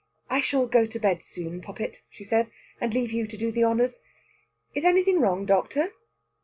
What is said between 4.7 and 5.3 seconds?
Is anything